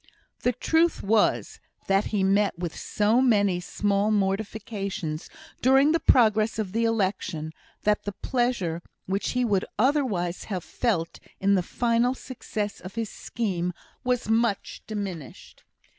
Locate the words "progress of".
5.99-6.71